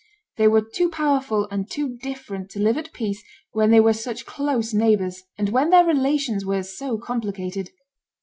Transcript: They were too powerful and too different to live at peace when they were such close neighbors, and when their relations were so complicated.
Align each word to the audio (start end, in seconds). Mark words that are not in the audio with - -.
They 0.37 0.47
were 0.47 0.63
too 0.63 0.89
powerful 0.89 1.47
and 1.51 1.69
too 1.69 1.95
different 1.97 2.49
to 2.49 2.59
live 2.59 2.75
at 2.75 2.91
peace 2.91 3.21
when 3.51 3.69
they 3.69 3.79
were 3.79 3.93
such 3.93 4.25
close 4.25 4.73
neighbors, 4.73 5.21
and 5.37 5.49
when 5.49 5.69
their 5.69 5.85
relations 5.85 6.43
were 6.43 6.63
so 6.63 6.97
complicated. 6.97 7.69